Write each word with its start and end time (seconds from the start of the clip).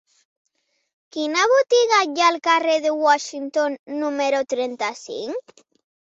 Quina 1.17 1.41
botiga 1.49 1.99
hi 2.05 2.23
ha 2.23 2.29
al 2.33 2.39
carrer 2.47 2.77
de 2.85 2.93
Washington 3.01 3.75
número 4.05 4.41
trenta-cinc? 4.55 5.63